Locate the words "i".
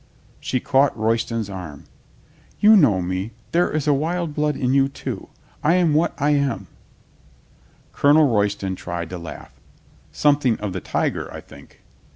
5.63-5.75, 6.19-6.31, 11.31-11.39